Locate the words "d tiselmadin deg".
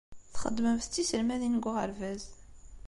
0.89-1.65